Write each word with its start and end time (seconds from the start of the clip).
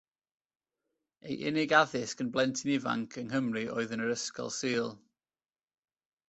Ei 1.31 1.35
unig 1.49 1.75
addysg 1.81 2.23
yn 2.23 2.31
blentyn 2.37 2.73
ifanc 2.77 3.19
yng 3.21 3.29
Nghymru 3.35 3.63
oedd 3.75 3.95
yn 3.99 4.03
yr 4.07 4.15
Ysgol 4.15 4.51
Sul. 4.57 4.91